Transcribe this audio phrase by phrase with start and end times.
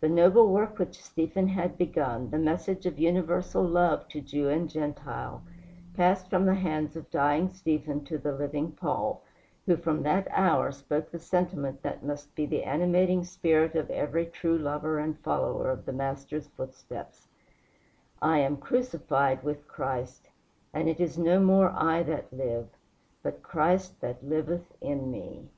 [0.00, 4.68] The noble work which Stephen had begun, the message of universal love to Jew and
[4.68, 5.40] Gentile,
[5.94, 9.22] passed from the hands of dying Stephen to the living Paul,
[9.64, 14.26] who from that hour spoke the sentiment that must be the animating spirit of every
[14.26, 17.26] true lover and follower of the Master's footsteps:
[18.20, 20.28] "I am crucified with Christ;
[20.74, 22.68] and now it is no more I that live,
[23.22, 25.48] but Christ that liveth in me."